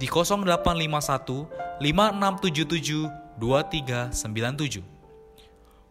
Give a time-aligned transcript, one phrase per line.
[0.00, 4.80] di 0851 5677 2397.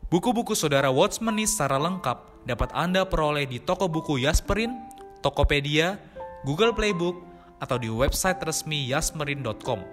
[0.09, 2.17] Buku-buku saudara Watchmeni secara lengkap
[2.49, 4.73] dapat Anda peroleh di toko buku Yasmerin,
[5.21, 6.01] Tokopedia,
[6.41, 7.21] Google Playbook,
[7.61, 9.85] atau di website resmi yasmerin.com.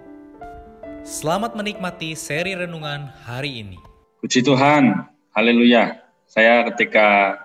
[1.05, 3.77] Selamat menikmati seri renungan hari ini.
[4.17, 5.05] Puji Tuhan,
[5.37, 6.01] haleluya.
[6.25, 7.37] Saya ketika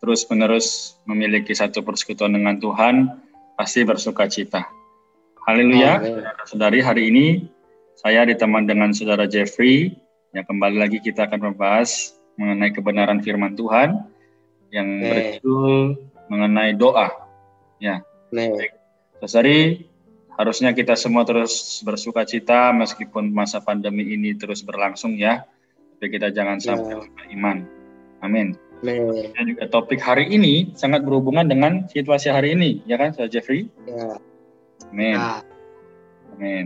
[0.00, 3.12] terus-menerus memiliki satu persekutuan dengan Tuhan,
[3.60, 4.75] pasti bersuka cita.
[5.46, 6.02] Haleluya,
[6.42, 7.26] saudari hari ini
[7.94, 9.94] saya ditemani dengan saudara Jeffrey,
[10.34, 14.10] yang kembali lagi kita akan membahas mengenai kebenaran firman Tuhan
[14.74, 17.30] yang berjudul mengenai doa.
[17.78, 18.02] Ya,
[18.34, 18.74] baik.
[19.22, 19.86] Saudari,
[20.34, 25.46] harusnya kita semua terus bersuka cita meskipun masa pandemi ini terus berlangsung ya,
[25.94, 26.98] tapi kita jangan sampai ya.
[27.06, 27.56] lupa iman.
[28.18, 28.58] Amin.
[28.82, 33.70] Dan juga topik hari ini sangat berhubungan dengan situasi hari ini, ya kan, Saudara Jeffrey?
[33.86, 34.18] Ya.
[34.90, 35.16] Amin.
[35.16, 35.42] Nah.
[36.36, 36.64] Amin.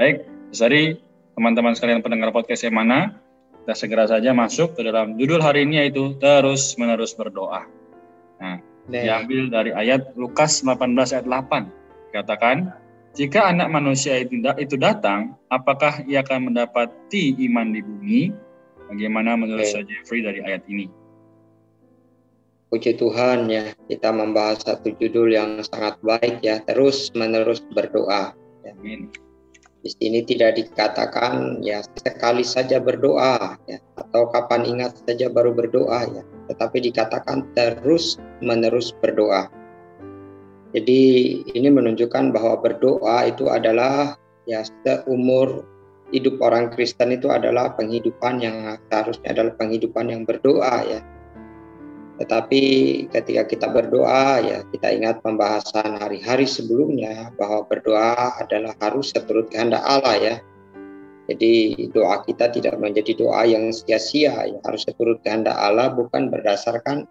[0.00, 1.00] Baik, Sorry,
[1.32, 3.16] teman-teman sekalian pendengar podcast yang mana,
[3.64, 7.64] kita segera saja masuk ke dalam judul hari ini yaitu terus menerus berdoa.
[8.36, 8.92] Nah, nah.
[8.92, 12.12] diambil dari ayat Lukas 18 ayat 8.
[12.12, 12.68] Katakan,
[13.16, 18.22] jika anak manusia itu, datang, apakah ia akan mendapati iman di bumi?
[18.92, 19.88] Bagaimana menurut nah.
[19.88, 20.84] Jeffrey dari ayat ini?
[22.72, 28.32] Puji Tuhan ya, kita membahas satu judul yang sangat baik ya, terus menerus berdoa.
[28.64, 28.72] Ya.
[28.72, 29.12] Amin.
[29.84, 36.00] Di sini tidak dikatakan ya sekali saja berdoa ya atau kapan ingat saja baru berdoa
[36.16, 39.52] ya, tetapi dikatakan terus menerus berdoa.
[40.72, 41.00] Jadi
[41.52, 44.16] ini menunjukkan bahwa berdoa itu adalah
[44.48, 45.68] ya seumur
[46.08, 51.04] hidup orang Kristen itu adalah penghidupan yang seharusnya adalah penghidupan yang berdoa ya
[52.22, 52.62] tetapi
[53.10, 59.82] ketika kita berdoa ya kita ingat pembahasan hari-hari sebelumnya bahwa berdoa adalah harus seturut kehendak
[59.82, 60.36] Allah ya.
[61.26, 67.10] Jadi doa kita tidak menjadi doa yang sia-sia ya harus seturut kehendak Allah bukan berdasarkan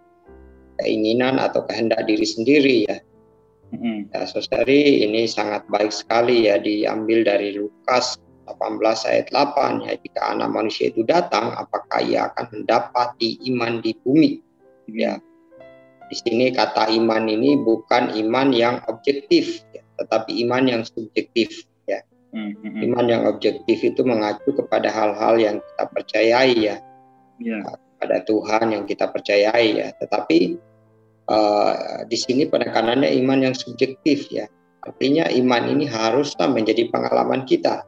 [0.80, 3.04] keinginan atau kehendak diri sendiri ya.
[3.76, 4.16] Mm-hmm.
[4.16, 8.16] Ya, saudari ini sangat baik sekali ya diambil dari Lukas
[8.48, 13.92] 18 ayat 8 ya jika anak manusia itu datang apakah ia akan mendapati iman di
[13.96, 14.51] bumi
[14.94, 15.20] ya.
[16.12, 22.04] Di sini kata iman ini bukan iman yang objektif ya, tetapi iman yang subjektif ya.
[22.36, 22.84] Mm-hmm.
[22.92, 26.76] iman yang objektif itu mengacu kepada hal-hal yang kita percayai ya.
[27.40, 27.64] Yeah.
[27.96, 29.88] pada Tuhan yang kita percayai ya.
[29.96, 30.40] Tetapi
[31.32, 34.52] uh, di sini penekanannya iman yang subjektif ya.
[34.84, 37.88] Artinya iman ini haruslah menjadi pengalaman kita.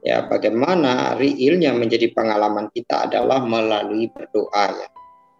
[0.00, 4.88] Ya bagaimana realnya menjadi pengalaman kita adalah melalui berdoa ya.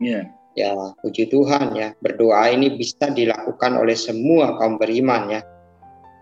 [0.04, 0.70] Yeah Ya,
[1.03, 5.41] puji Tuhan ya, berdoa ini bisa dilakukan oleh semua kaum beriman ya.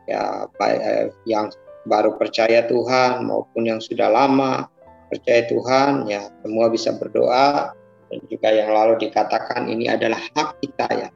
[0.09, 1.53] Ya, eh, yang
[1.85, 4.73] baru percaya Tuhan maupun yang sudah lama
[5.13, 7.77] percaya Tuhan ya, semua bisa berdoa
[8.09, 11.09] dan juga yang lalu dikatakan ini adalah hak kita ya.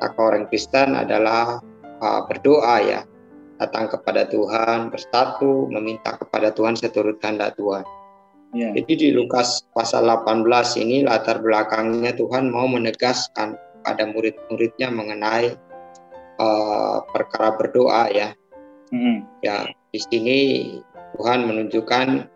[0.00, 1.60] Hak orang Kristen adalah
[2.00, 3.00] uh, berdoa ya,
[3.60, 7.84] datang kepada Tuhan, bersatu, meminta kepada Tuhan seturut kehendak Tuhan.
[8.50, 8.74] Ya.
[8.74, 10.42] Jadi di Lukas pasal 18
[10.82, 13.54] ini latar belakangnya Tuhan mau menegaskan
[13.86, 15.54] pada murid-muridnya mengenai
[16.42, 18.34] uh, perkara berdoa ya.
[18.90, 19.16] Mm-hmm.
[19.46, 20.38] Ya di sini
[21.14, 22.26] Tuhan menunjukkan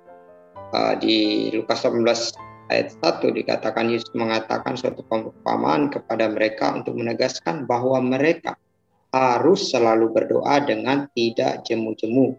[0.70, 2.06] uh, di Lukas 18
[2.70, 8.54] ayat 1 dikatakan Yesus mengatakan suatu perumpamaan kepada mereka untuk menegaskan bahwa mereka
[9.10, 12.38] harus selalu berdoa dengan tidak jemu-jemu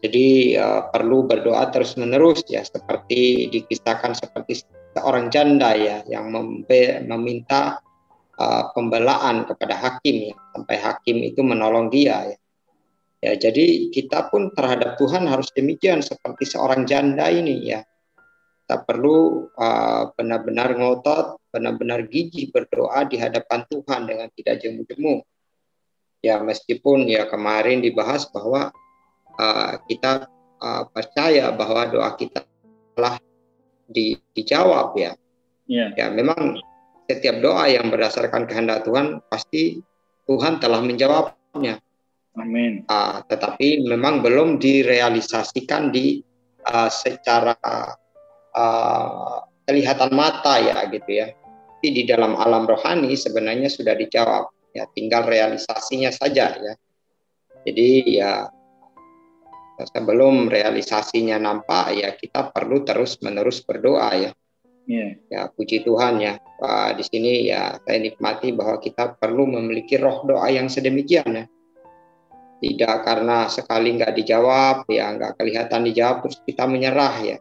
[0.00, 4.64] jadi uh, perlu berdoa terus menerus ya seperti dikisahkan seperti
[4.96, 6.32] seorang janda ya yang
[7.04, 7.84] meminta
[8.40, 12.38] uh, pembelaan kepada hakim ya sampai hakim itu menolong dia ya.
[13.20, 17.84] Ya, jadi kita pun terhadap Tuhan harus demikian seperti seorang janda ini ya.
[18.64, 25.20] Kita perlu uh, benar-benar ngotot, benar-benar gigih berdoa di hadapan Tuhan dengan tidak jemu-jemu.
[26.24, 28.72] Ya, meskipun ya kemarin dibahas bahwa
[29.38, 30.26] uh, kita
[30.58, 32.42] uh, percaya bahwa doa kita
[32.96, 33.18] telah
[33.90, 35.12] di, dijawab ya.
[35.70, 35.94] Yeah.
[35.94, 36.58] Ya, memang
[37.06, 39.82] setiap doa yang berdasarkan kehendak Tuhan pasti
[40.26, 41.82] Tuhan telah menjawabnya
[42.38, 42.86] Amin.
[42.86, 46.22] Uh, tetapi memang belum direalisasikan di
[46.70, 47.58] uh, secara
[48.54, 49.36] uh,
[49.66, 51.34] kelihatan mata ya gitu ya.
[51.34, 54.52] Tapi di dalam alam rohani sebenarnya sudah dijawab.
[54.70, 56.74] Ya tinggal realisasinya saja ya.
[57.66, 58.46] Jadi ya
[59.88, 64.30] sebelum realisasinya nampak ya kita perlu terus menerus berdoa ya.
[64.90, 65.12] Yeah.
[65.30, 66.40] Ya puji Tuhan ya.
[66.60, 71.44] Uh, di sini ya saya nikmati bahwa kita perlu memiliki roh doa yang sedemikian ya
[72.60, 77.36] tidak karena sekali nggak dijawab ya nggak kelihatan dijawab terus kita menyerah ya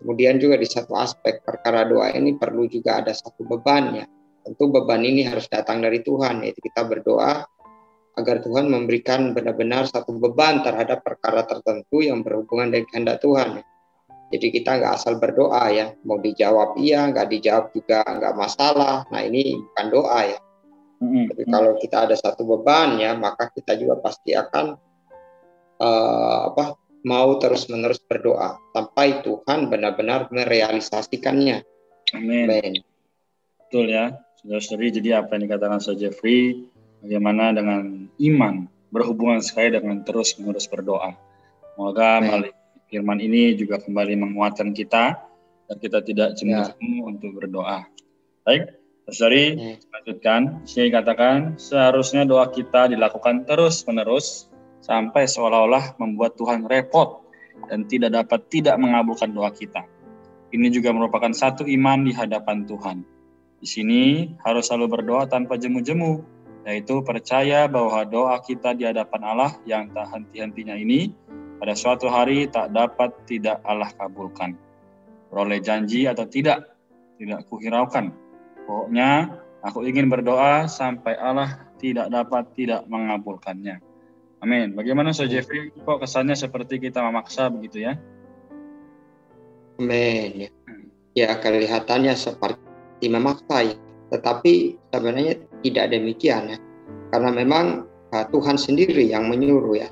[0.00, 4.06] kemudian juga di satu aspek perkara doa ini perlu juga ada satu beban ya
[4.40, 7.44] tentu beban ini harus datang dari Tuhan yaitu kita berdoa
[8.20, 13.64] agar Tuhan memberikan benar-benar satu beban terhadap perkara tertentu yang berhubungan dengan kehendak Tuhan
[14.30, 19.20] jadi kita nggak asal berdoa ya mau dijawab iya nggak dijawab juga nggak masalah nah
[19.24, 20.38] ini bukan doa ya
[21.00, 21.32] Hmm.
[21.32, 24.76] Tapi kalau kita ada satu beban ya, maka kita juga pasti akan
[25.80, 26.76] uh, apa
[27.08, 31.64] mau terus-menerus berdoa sampai Tuhan benar-benar merealisasikannya.
[32.12, 32.44] Amin.
[32.44, 32.74] Amin.
[33.64, 34.12] Betul ya,
[34.44, 34.92] saudara-saudari.
[35.00, 36.68] Jadi apa yang dikatakan Sir Jeffrey,
[37.00, 41.16] bagaimana dengan iman berhubungan sekali dengan terus-menerus berdoa.
[41.74, 42.52] Semoga melalui
[42.90, 45.16] firman ini juga kembali menguatkan kita
[45.70, 47.02] dan kita tidak cemu-cemu ya.
[47.06, 47.86] untuk berdoa.
[48.42, 48.80] Baik,
[49.10, 49.76] Sorry, hmm.
[49.90, 50.40] lanjutkan.
[50.62, 54.46] Saya katakan, seharusnya doa kita dilakukan terus-menerus
[54.80, 57.26] sampai seolah-olah membuat Tuhan repot
[57.66, 59.82] dan tidak dapat tidak mengabulkan doa kita.
[60.50, 63.02] Ini juga merupakan satu iman di hadapan Tuhan.
[63.60, 64.02] Di sini
[64.46, 66.22] harus selalu berdoa tanpa jemu-jemu,
[66.68, 71.12] yaitu percaya bahwa doa kita di hadapan Allah yang tak henti-hentinya ini
[71.60, 74.56] pada suatu hari tak dapat tidak Allah kabulkan.
[75.30, 76.74] Peroleh janji atau tidak,
[77.16, 78.10] tidak kuhiraukan
[78.70, 79.34] Pokoknya
[79.66, 83.82] aku ingin berdoa sampai Allah tidak dapat tidak mengabulkannya.
[84.38, 84.78] Amin.
[84.78, 85.74] Bagaimana Sir Jeffrey?
[85.74, 87.98] Kok kesannya seperti kita memaksa begitu ya?
[89.82, 90.54] Amin.
[91.18, 93.76] Ya kelihatannya seperti memaksa ya.
[94.10, 96.58] Tetapi sebenarnya tidak demikian ya.
[97.14, 99.88] Karena memang uh, Tuhan sendiri yang menyuruh ya.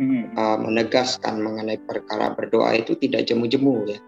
[0.00, 0.32] Hmm.
[0.32, 3.98] Uh, menegaskan mengenai perkara berdoa itu tidak jemu-jemu ya.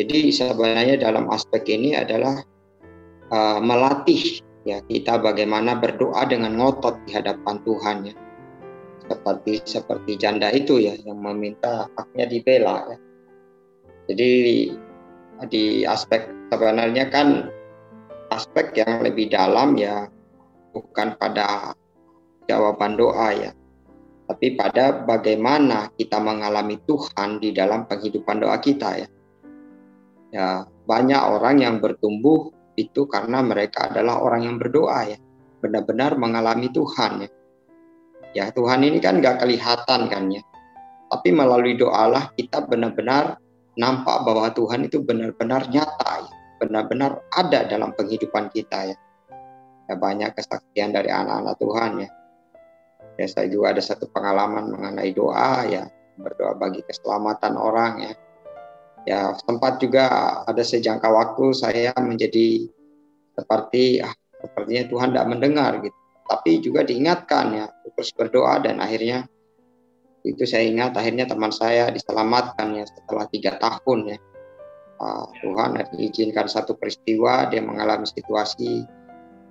[0.00, 2.40] Jadi sebenarnya dalam aspek ini adalah
[3.28, 8.14] uh, melatih ya kita bagaimana berdoa dengan ngotot di hadapan Tuhan ya
[9.10, 12.98] seperti seperti janda itu ya yang meminta haknya dibela ya
[14.12, 14.32] jadi
[15.48, 17.48] di aspek sebenarnya kan
[18.30, 20.06] aspek yang lebih dalam ya
[20.70, 21.74] bukan pada
[22.46, 23.50] jawaban doa ya
[24.30, 29.08] tapi pada bagaimana kita mengalami Tuhan di dalam penghidupan doa kita ya.
[30.30, 30.48] Ya
[30.86, 35.18] banyak orang yang bertumbuh itu karena mereka adalah orang yang berdoa ya
[35.58, 37.30] benar-benar mengalami Tuhan ya.
[38.30, 40.46] Ya Tuhan ini kan nggak kelihatan kan ya
[41.10, 43.34] tapi melalui doalah kita benar-benar
[43.74, 48.96] nampak bahwa Tuhan itu benar-benar nyata ya benar-benar ada dalam penghidupan kita ya.
[49.88, 52.08] Ya banyak kesaksian dari anak-anak Tuhan ya.
[53.16, 55.88] Ya saya juga ada satu pengalaman mengenai doa ya
[56.20, 58.12] berdoa bagi keselamatan orang ya.
[59.08, 60.06] Ya sempat juga
[60.44, 62.68] ada sejangka waktu saya menjadi
[63.32, 65.96] seperti ah, sepertinya Tuhan tidak mendengar gitu.
[66.28, 69.26] Tapi juga diingatkan ya terus berdoa dan akhirnya
[70.20, 74.18] itu saya ingat akhirnya teman saya diselamatkan ya setelah tiga tahun ya
[75.00, 78.84] uh, Tuhan izinkan satu peristiwa dia mengalami situasi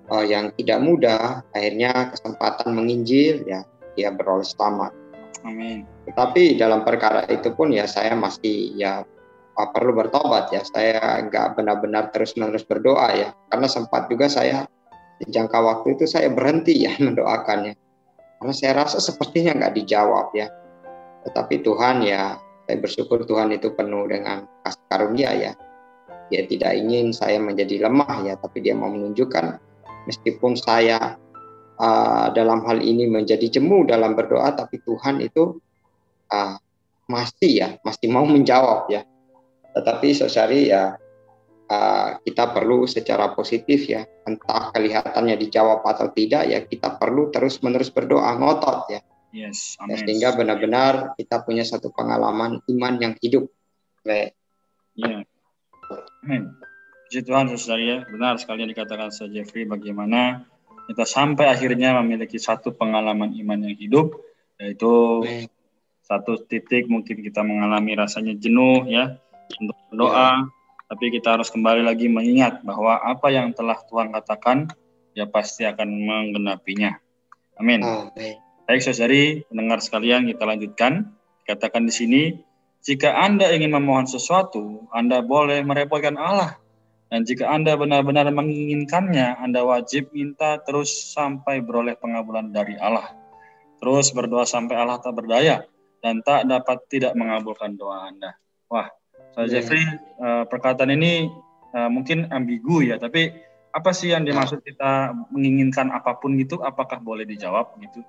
[0.08, 3.66] uh, yang tidak mudah akhirnya kesempatan menginjil ya
[3.98, 5.00] dia beroleh selamat
[5.44, 5.88] Amin.
[6.04, 9.04] Tetapi dalam perkara itu pun ya saya masih ya
[9.56, 10.60] perlu bertobat ya.
[10.64, 13.28] Saya nggak benar-benar terus-menerus berdoa ya.
[13.48, 14.68] Karena sempat juga saya
[15.20, 17.74] di jangka waktu itu saya berhenti ya mendoakannya.
[18.40, 20.48] Karena saya rasa sepertinya nggak dijawab ya.
[21.28, 22.40] Tetapi Tuhan ya,
[22.70, 25.52] saya bersyukur Tuhan itu penuh dengan kasih karunia ya.
[26.30, 29.58] Dia tidak ingin saya menjadi lemah ya, tapi dia mau menunjukkan
[30.06, 31.18] meskipun saya
[31.82, 35.58] uh, dalam hal ini menjadi jemu dalam berdoa, tapi Tuhan itu
[36.30, 36.54] uh,
[37.10, 39.02] masih ya, masih mau menjawab ya.
[39.74, 40.94] Tetapi sosari ya
[41.66, 47.90] uh, kita perlu secara positif ya, entah kelihatannya dijawab atau tidak ya kita perlu terus-menerus
[47.90, 49.02] berdoa ngotot ya.
[49.30, 49.94] Yes, amen.
[49.94, 53.46] Ya, sehingga benar-benar kita punya satu pengalaman iman yang hidup.
[54.02, 54.34] Baik.
[54.98, 55.22] Iya.
[56.26, 56.50] Amin.
[57.06, 57.98] Puji Tuhan, saudara ya.
[58.10, 60.46] Benar sekali yang dikatakan Sir Jeffrey bagaimana
[60.90, 64.18] kita sampai akhirnya memiliki satu pengalaman iman yang hidup,
[64.58, 65.46] yaitu Amen.
[66.02, 69.14] satu titik mungkin kita mengalami rasanya jenuh ya
[69.62, 70.30] untuk berdoa, ya.
[70.90, 74.66] tapi kita harus kembali lagi mengingat bahwa apa yang telah Tuhan katakan
[75.14, 76.98] ya pasti akan menggenapinya.
[77.62, 77.86] Amin.
[77.86, 78.49] Amin.
[78.70, 81.10] Baik saudari, pendengar sekalian kita lanjutkan.
[81.42, 82.22] Katakan di sini,
[82.86, 86.54] jika Anda ingin memohon sesuatu, Anda boleh merepotkan Allah.
[87.10, 93.10] Dan jika Anda benar-benar menginginkannya, Anda wajib minta terus sampai beroleh pengabulan dari Allah.
[93.82, 95.66] Terus berdoa sampai Allah tak berdaya
[95.98, 98.38] dan tak dapat tidak mengabulkan doa Anda.
[98.70, 98.86] Wah,
[99.34, 99.66] saya yeah.
[99.66, 99.82] Jeffrey,
[100.22, 101.26] uh, perkataan ini
[101.74, 103.34] uh, mungkin ambigu ya, tapi
[103.74, 106.62] apa sih yang dimaksud kita menginginkan apa pun gitu?
[106.62, 108.06] Apakah boleh dijawab gitu?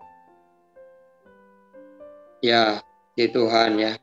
[2.42, 2.82] Ya,
[3.14, 3.94] ya Tuhan ya,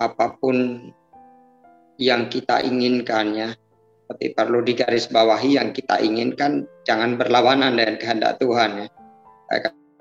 [0.00, 0.88] apa pun
[2.00, 3.48] yang kita inginkan ya,
[4.08, 8.88] tapi perlu digarisbawahi yang kita inginkan jangan berlawanan dengan kehendak Tuhan ya.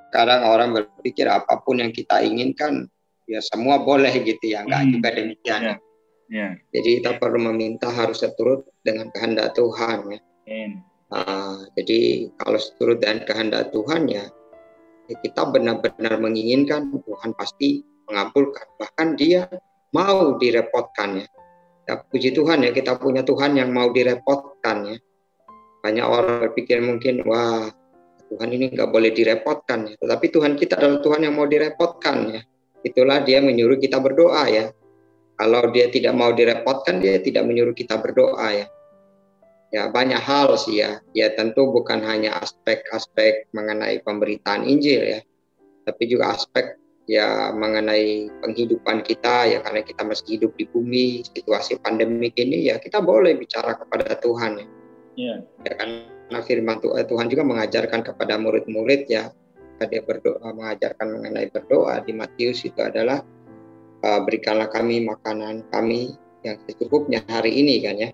[0.07, 2.88] Kadang orang berpikir apa pun yang kita inginkan
[3.27, 4.91] ya semua boleh gitu ya, enggak hmm.
[4.95, 5.62] juga demikian.
[5.62, 5.79] Yeah.
[6.27, 6.51] Yeah.
[6.71, 10.19] Jadi kita perlu meminta harus seturut dengan kehendak Tuhan ya.
[11.07, 14.37] Uh, jadi kalau seturut dengan kehendak Tuhan ya Ya,
[15.15, 19.47] kita benar-benar menginginkan Tuhan pasti mengabulkan bahkan dia
[19.95, 21.27] mau direpotkan ya.
[21.87, 24.97] puji Tuhan ya kita punya Tuhan yang mau direpotkan ya.
[25.79, 27.71] Banyak orang berpikir mungkin wah
[28.27, 29.95] Tuhan ini nggak boleh direpotkan ya.
[29.95, 32.41] Tetapi Tuhan kita adalah Tuhan yang mau direpotkan ya.
[32.83, 34.67] Itulah dia menyuruh kita berdoa ya.
[35.39, 38.67] Kalau dia tidak mau direpotkan dia tidak menyuruh kita berdoa ya
[39.74, 41.00] ya banyak hal sih ya.
[41.12, 45.19] Ya tentu bukan hanya aspek-aspek mengenai pemberitaan Injil ya
[45.88, 46.75] tapi juga aspek
[47.07, 52.75] ya mengenai penghidupan kita ya karena kita masih hidup di bumi situasi pandemik ini ya
[52.75, 54.67] kita boleh bicara kepada Tuhan ya.
[55.17, 55.38] Yeah.
[55.63, 59.31] ya karena firman eh, Tuhan juga mengajarkan kepada murid-murid ya
[59.88, 62.03] dia berdoa mengajarkan mengenai berdoa.
[62.03, 63.21] Di Matius itu adalah
[64.03, 68.09] uh, berikanlah kami makanan kami yang secukupnya hari ini kan ya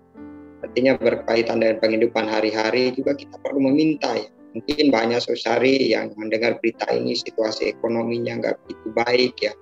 [0.63, 4.31] artinya berkaitan dengan penghidupan hari-hari juga kita perlu meminta ya.
[4.53, 9.53] Mungkin banyak saudari yang mendengar berita ini situasi ekonominya nggak begitu baik ya,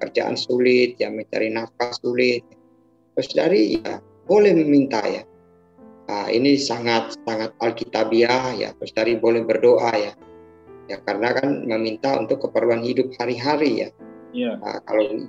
[0.00, 2.46] kerjaan sulit ya, mencari nafkah sulit.
[3.18, 5.26] Saudari ya boleh meminta ya.
[6.04, 10.12] Nah, ini sangat sangat alkitabiah ya, saudari boleh berdoa ya.
[10.84, 13.88] Ya karena kan meminta untuk keperluan hidup hari-hari ya.
[14.30, 14.62] Yeah.
[14.62, 15.26] Nah, kalau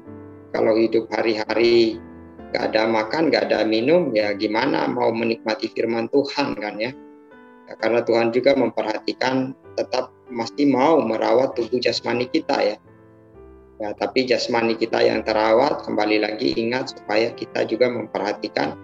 [0.53, 1.97] kalau hidup hari-hari
[2.55, 6.95] nggak ada makan, nggak ada minum, ya gimana mau menikmati firman Tuhan kan ya?
[7.67, 12.77] ya karena Tuhan juga memperhatikan tetap masih mau merawat tubuh jasmani kita ya.
[13.75, 18.79] Ya, tapi jasmani kita yang terawat kembali lagi ingat supaya kita juga memperhatikan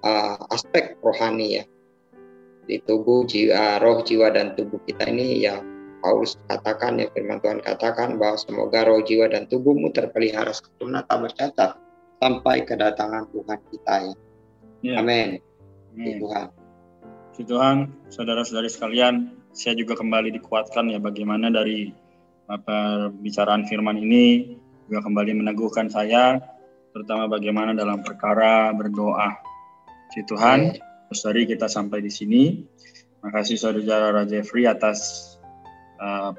[0.00, 1.64] uh, aspek rohani ya.
[2.64, 5.60] Di tubuh jiwa, roh, jiwa dan tubuh kita ini ya
[6.00, 11.20] Paulus katakan ya firman Tuhan katakan bahwa semoga roh, jiwa dan tubuhmu terpelihara sempurna tak
[11.20, 11.89] bercacat
[12.20, 14.14] sampai kedatangan Tuhan kita ya.
[14.84, 14.94] ya.
[15.00, 15.40] Amin.
[15.96, 16.46] Tuhan.
[17.32, 17.76] Puji Tuhan,
[18.12, 21.90] saudara-saudari sekalian, saya juga kembali dikuatkan ya bagaimana dari
[22.46, 24.54] apa bicaraan firman ini
[24.90, 26.42] juga kembali meneguhkan saya
[26.92, 29.40] terutama bagaimana dalam perkara berdoa.
[30.10, 30.76] Puji Tuhan,
[31.10, 32.42] saudari kita sampai di sini.
[33.20, 35.30] Makasih saudara Jeffrey atas
[36.00, 36.34] uh,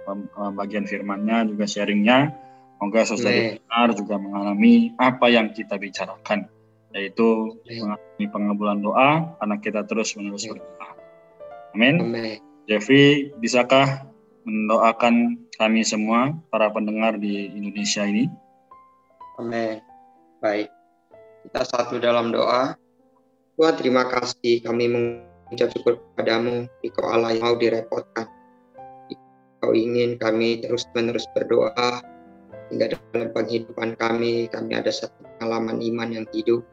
[0.54, 2.36] bagian firmannya juga sharingnya.
[2.82, 6.50] Semoga saudara benar juga mengalami apa yang kita bicarakan,
[6.98, 10.98] yaitu mengalami pengabulan doa karena kita terus menerus berdoa.
[11.78, 12.02] Amin.
[12.66, 14.10] Jeffrey, bisakah
[14.50, 18.26] mendoakan kami semua para pendengar di Indonesia ini?
[19.38, 19.78] Amin.
[20.42, 20.74] Baik.
[21.46, 22.74] Kita satu dalam doa.
[23.62, 28.26] Tuhan terima kasih kami mengucap syukur kepadamu Engkau Allah yang mau direpotkan.
[29.62, 32.02] Kau ingin kami terus-menerus berdoa
[32.72, 36.64] hingga dalam penghidupan kami, kami ada satu pengalaman iman yang hidup.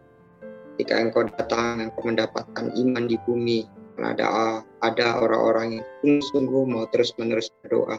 [0.78, 3.67] Ketika engkau datang, engkau mendapatkan iman di bumi.
[3.99, 7.99] Ada ada orang-orang yang sungguh-sungguh mau terus-menerus berdoa.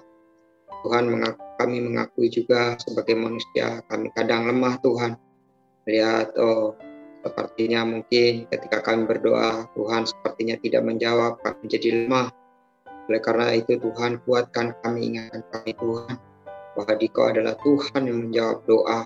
[0.88, 5.20] Tuhan mengaku, kami mengakui juga sebagai manusia, kami kadang lemah Tuhan.
[5.92, 6.80] Lihat, oh
[7.20, 12.32] sepertinya mungkin ketika kami berdoa, Tuhan sepertinya tidak menjawab, kami menjadi lemah.
[13.12, 16.29] Oleh karena itu Tuhan kuatkan kami, ingatkan kami Tuhan
[16.80, 19.04] bahwa Dikau adalah Tuhan yang menjawab doa.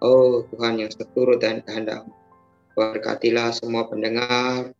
[0.00, 2.08] Oh Tuhan yang seturut dan kehendak.
[2.72, 4.72] Berkatilah semua pendengar,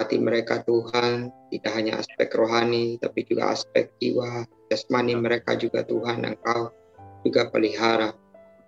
[0.00, 6.24] hati mereka Tuhan, tidak hanya aspek rohani, tapi juga aspek jiwa, jasmani mereka juga Tuhan
[6.24, 6.72] Engkau
[7.20, 8.16] juga pelihara.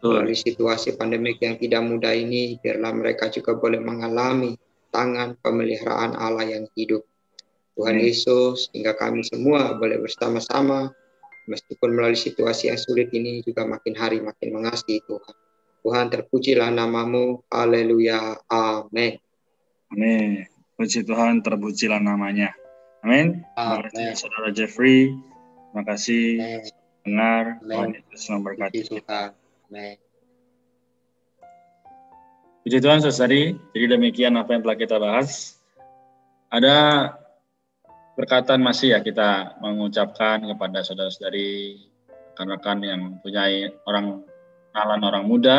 [0.04, 4.61] Melalui situasi pandemik yang tidak mudah ini, biarlah mereka juga boleh mengalami
[4.92, 7.00] tangan pemeliharaan Allah yang hidup.
[7.72, 10.92] Tuhan Yesus, hingga kami semua boleh bersama-sama,
[11.46, 15.34] meskipun melalui situasi yang sulit ini juga makin hari makin mengasihi Tuhan.
[15.82, 19.18] Tuhan terpujilah namamu, haleluya, amin.
[19.90, 20.46] Amin.
[20.78, 22.54] Puji Tuhan, terpujilah namanya.
[23.02, 23.42] Amin.
[23.58, 25.11] Terima kasih Saudara Jeffrey.
[25.11, 26.25] Terima kasih
[27.02, 27.58] dengar.
[27.66, 29.34] Tuhan Yesus memberkati kita.
[29.68, 29.99] Amin.
[32.62, 33.58] Puji Tuhan, saudari.
[33.75, 35.58] Jadi demikian apa yang telah kita bahas.
[36.46, 37.11] Ada
[38.12, 41.81] berkatan masih ya kita mengucapkan kepada saudara-saudari
[42.33, 44.25] rekan-rekan yang punya orang
[44.73, 45.59] kenalan orang muda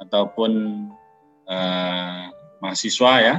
[0.00, 0.52] ataupun
[1.48, 2.28] uh,
[2.60, 3.36] mahasiswa ya.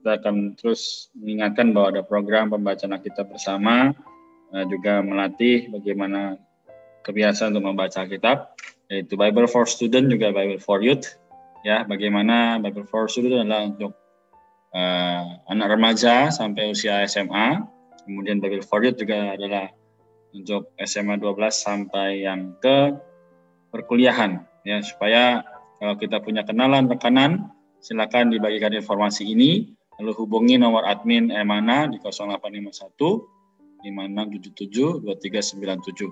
[0.00, 3.94] Kita akan terus mengingatkan bahwa ada program pembacaan kita bersama
[4.50, 6.36] uh, juga melatih bagaimana
[7.06, 8.56] kebiasaan untuk membaca kitab
[8.90, 11.16] yaitu Bible for Student juga Bible for Youth
[11.64, 11.86] ya.
[11.88, 14.01] Bagaimana Bible for Student adalah untuk
[14.72, 17.62] uh, anak remaja sampai usia SMA.
[18.02, 19.70] Kemudian for Youth juga adalah
[20.34, 22.96] untuk SMA 12 sampai yang ke
[23.70, 25.44] perkuliahan ya supaya
[25.78, 27.52] kalau kita punya kenalan rekanan
[27.84, 33.32] silakan dibagikan informasi ini lalu hubungi nomor admin Emana di 0851
[33.82, 36.08] 5677 2397.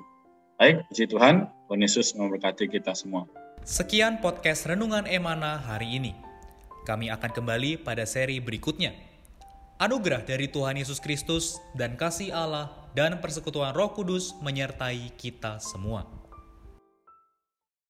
[0.60, 3.24] Baik, puji Tuhan, Tuhan Yesus memberkati kita semua.
[3.64, 6.29] Sekian podcast Renungan Emana hari ini.
[6.90, 8.90] Kami akan kembali pada seri berikutnya.
[9.78, 12.66] Anugerah dari Tuhan Yesus Kristus dan kasih Allah
[12.98, 16.19] dan persekutuan Roh Kudus menyertai kita semua.